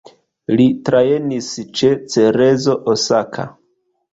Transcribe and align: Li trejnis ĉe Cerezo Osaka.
Li 0.53 0.63
trejnis 0.87 1.49
ĉe 1.81 1.91
Cerezo 2.15 2.77
Osaka. 2.95 3.47